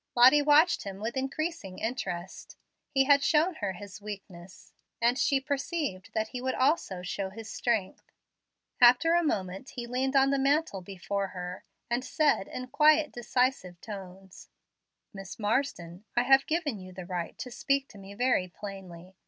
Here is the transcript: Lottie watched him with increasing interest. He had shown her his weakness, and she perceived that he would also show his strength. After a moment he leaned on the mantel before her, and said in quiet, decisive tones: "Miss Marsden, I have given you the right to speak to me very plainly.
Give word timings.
Lottie 0.15 0.41
watched 0.41 0.81
him 0.81 0.99
with 0.99 1.15
increasing 1.15 1.77
interest. 1.77 2.57
He 2.89 3.03
had 3.03 3.21
shown 3.23 3.53
her 3.61 3.73
his 3.73 4.01
weakness, 4.01 4.73
and 4.99 5.15
she 5.15 5.39
perceived 5.39 6.11
that 6.15 6.29
he 6.29 6.41
would 6.41 6.55
also 6.55 7.03
show 7.03 7.29
his 7.29 7.47
strength. 7.51 8.09
After 8.81 9.13
a 9.13 9.21
moment 9.23 9.73
he 9.75 9.85
leaned 9.85 10.15
on 10.15 10.31
the 10.31 10.39
mantel 10.39 10.81
before 10.81 11.27
her, 11.27 11.65
and 11.87 12.03
said 12.03 12.47
in 12.47 12.65
quiet, 12.69 13.11
decisive 13.11 13.79
tones: 13.79 14.49
"Miss 15.13 15.37
Marsden, 15.37 16.03
I 16.17 16.23
have 16.23 16.47
given 16.47 16.79
you 16.79 16.91
the 16.91 17.05
right 17.05 17.37
to 17.37 17.51
speak 17.51 17.87
to 17.89 17.99
me 17.99 18.15
very 18.15 18.47
plainly. 18.47 19.13